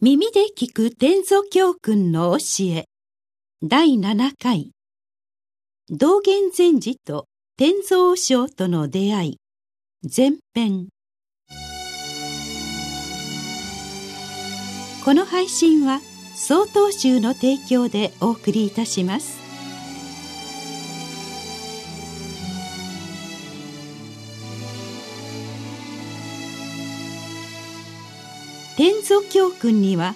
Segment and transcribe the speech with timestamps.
[0.00, 2.84] 耳で聞く天祖教訓の教え。
[3.64, 4.70] 第7回。
[5.90, 9.36] 道元禅師と天蔵章との出会い。
[10.04, 10.86] 前編。
[15.04, 16.00] この配信は
[16.36, 19.47] 曹洞宗の提供でお送りいたします。
[28.78, 30.14] 天祖教訓には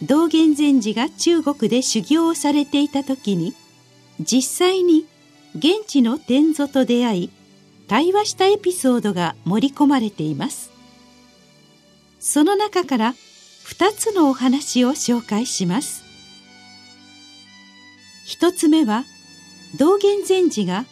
[0.00, 3.52] 道元禅師が中国で修行をされていた時に
[4.20, 5.06] 実際に
[5.56, 7.30] 現地の天祖と出会い
[7.88, 10.70] 対話したエピソードが盛り込まれています。
[12.20, 13.14] その中から
[13.64, 16.04] 2つのお話を紹介します。
[18.24, 19.02] 一つ目は
[19.80, 20.84] 道元禅師が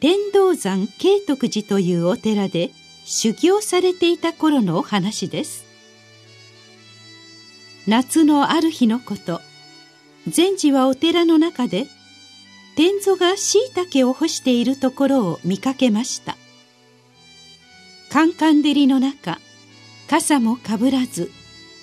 [0.00, 2.72] 天道山慶徳寺というお寺で
[3.04, 5.69] 修行されていた頃のお話です。
[7.86, 9.40] 夏のある日のこと。
[10.28, 11.86] 禅師はお寺の中で
[12.76, 16.36] 天祖がしいたけを干しているところを見かけました。
[18.12, 19.38] カンカン照りの中
[20.08, 21.30] 傘もかぶらず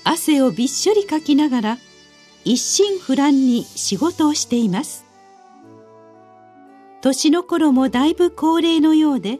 [0.03, 1.77] 汗をびっしょりかきながら
[2.45, 5.05] 一心不乱に仕事をしています。
[7.01, 9.39] 年の頃もだいぶ高齢のようで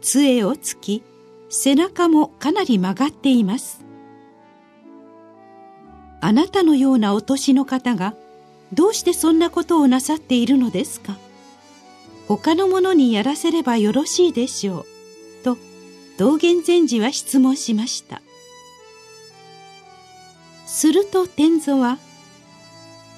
[0.00, 1.02] 杖をつき
[1.48, 3.85] 背中もかなり曲がっています。
[6.20, 8.14] あなたのようなお年の方が
[8.72, 11.16] どうしてそんなことをなさっているのですか？
[12.26, 14.86] 他の者にやらせればよろしいでしょう。
[15.44, 15.56] と
[16.18, 18.20] 道元禅師は質問しました。
[20.66, 21.98] すると天祖は、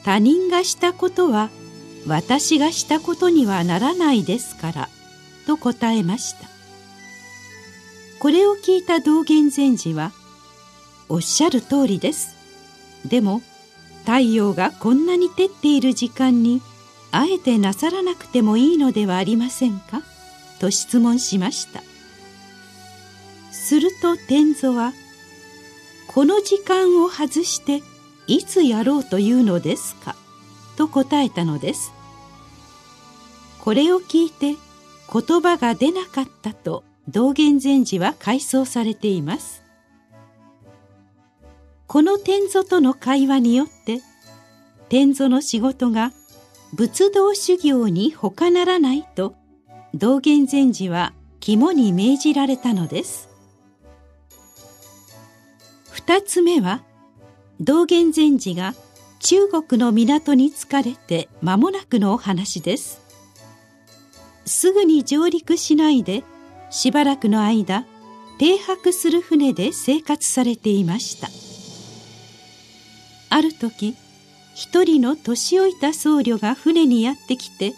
[0.04, 1.48] 他人がしたことは
[2.06, 4.88] 私がしたことにはならないですから、
[5.46, 6.46] と答えました。
[8.20, 10.12] これを聞いた道元禅師は、
[11.08, 12.36] おっしゃる通りです。
[13.04, 13.42] でも
[14.04, 16.62] 太陽がこんなに照っている時間に
[17.12, 20.02] あえてなさらなくてもいいのではありませんか？
[20.60, 21.82] と質問しました。
[23.50, 24.92] すると天祖は
[26.08, 27.82] 「この時間を外して
[28.26, 30.16] いつやろうというのですか?」
[30.76, 31.92] と答えたのです。
[33.60, 34.56] これを聞いて
[35.12, 39.62] 言葉が出なかったと道元禅師は回想されています。
[41.88, 44.02] この天祖との会話によって
[44.90, 46.12] 天祖の仕事が
[46.74, 49.34] 仏道修行に他ならないと
[49.94, 53.30] 道元禅師は肝に銘じられたのです。
[55.90, 56.82] 二つ目は
[57.58, 58.74] 道元禅師が
[59.20, 63.00] 中国の港に着かれて間もなくのお話です。
[64.44, 66.22] すぐに上陸しないで
[66.68, 67.86] しばらくの間
[68.38, 71.47] 停泊する船で生活されていました。
[73.30, 73.94] ある時
[74.54, 77.74] 一人の年老いた僧侶が船にやってきて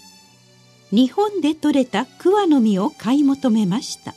[0.90, 4.14] 日本で採れた桑の実を買い求めました。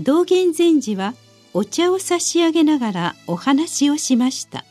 [0.00, 1.14] 道元禅師は
[1.54, 4.64] お茶を差し上げながらお話をしました。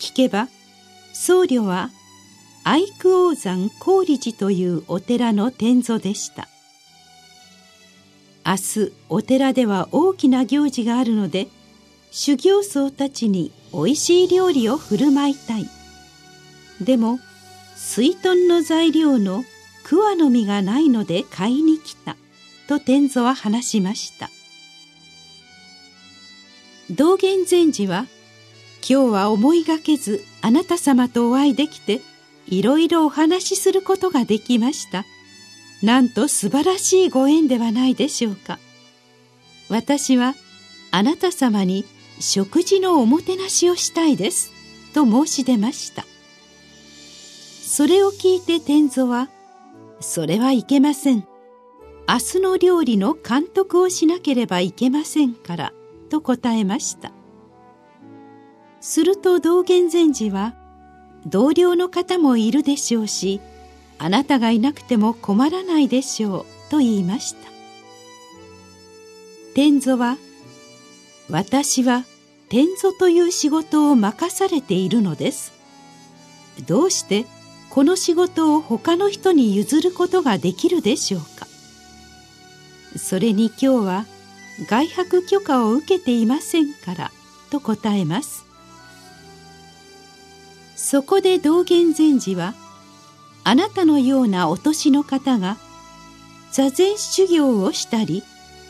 [0.00, 0.48] 聞けば
[1.12, 1.90] 僧侶は
[2.64, 6.48] 愛久王山高利寺というお寺の天祖でした。
[8.44, 11.48] 明日お寺では大きな行事があるので
[12.14, 15.66] 修行僧たちにおいしい料理を振る舞いたい。
[16.78, 17.18] でも
[17.74, 19.44] 水豚の材料の
[19.82, 22.16] 桑の実がないので買いに来た。
[22.68, 24.28] と天祖は話しました。
[26.90, 28.06] 道元禅師は
[28.86, 32.02] 今日は思いがけずあなた様とお会いできて
[32.46, 35.06] いろいろお話しすることができました。
[35.82, 38.58] なんと素晴らしいご縁ではないでしょうか。
[39.70, 40.34] 私は
[40.90, 41.86] あなた様に
[42.22, 44.52] 食事のおもてなしをしたいです」
[44.94, 46.06] と申し出ました。
[47.64, 49.28] それを聞いて天祖は
[50.00, 51.26] 「それはいけません。
[52.08, 55.72] 明日の料理の監督をしなければいけませんから」
[56.10, 57.12] と答えました。
[58.80, 60.54] すると道元禅師は
[61.26, 63.40] 「同僚の方もいるでしょうし
[63.98, 67.50] あなたがいなくても困らないでしょう」と言いました。
[69.54, 70.18] 天祖は
[71.30, 72.04] 「私は
[72.52, 75.54] 天祖という仕事を任されているのです。
[76.66, 77.24] どうして
[77.70, 81.46] この仕事を他の人に譲ることができるでしょうか？
[82.98, 84.04] それに今日は
[84.68, 87.10] 外泊許可を受けていませんから
[87.50, 88.44] と答えます。
[90.76, 92.52] そこで道元禅師は
[93.44, 95.56] あなたのようなお年の方が
[96.50, 98.22] 座禅修行をしたり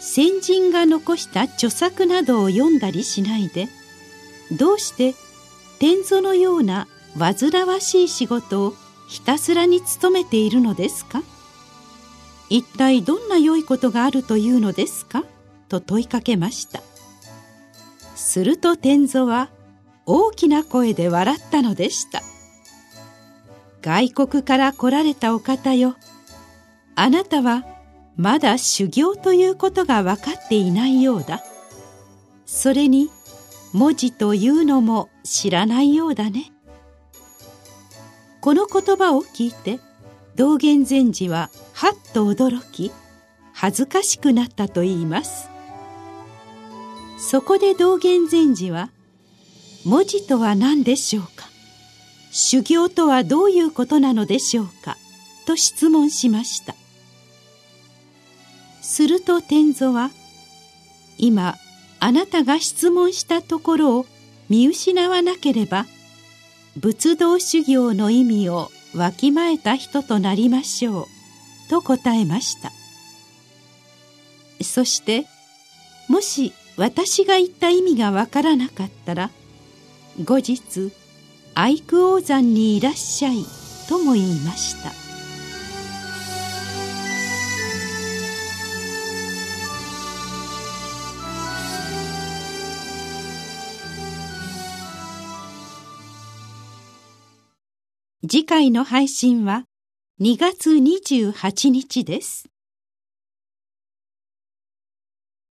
[0.05, 3.69] 先人が残した著作などを読んだりしないで
[4.51, 5.15] どうして
[5.79, 8.75] 天蔵のような煩わしい仕事を
[9.09, 11.23] ひたすらに務めているのですか？
[12.51, 15.25] 一体どんな良いことがあるというのですか？
[15.69, 16.81] と問いかけました。
[18.17, 19.51] すると天蔵は
[20.05, 22.23] 大きな声で笑ったのでした。
[23.83, 25.95] 外国から来られたお方よ。
[26.97, 27.65] あなたは
[28.17, 31.43] まだ修行ということが分かっていないようだ。
[32.47, 33.11] それに
[33.73, 36.53] 文字というのも知らないようだね。
[38.41, 39.81] この言葉を聞いて
[40.37, 42.93] 道元禅師ははっと驚き
[43.53, 45.49] 恥ずかしくなったといいます。
[47.19, 48.91] そこで道元禅師は
[49.87, 51.49] 「文字とは何でしょうか？
[52.31, 54.97] 修行とはどういうことなのでしょうか?」
[55.47, 56.75] と質問しました。
[58.83, 60.11] すると天蔵は
[61.17, 61.57] 「今
[62.01, 64.07] あなたが質問したところを
[64.49, 65.87] 見失わなければ
[66.77, 71.07] 仏道修行の意味をわきまえた人となりましょう」
[71.71, 72.73] と答えました。
[74.63, 75.27] そして
[76.09, 79.31] もし私が言った意味がわからなかったら
[80.23, 80.93] 後日
[81.55, 83.45] 愛久王山にいらっしゃい
[83.89, 85.02] とも言いました。
[98.25, 99.65] 次回の配信は
[100.21, 102.52] 2月28日です。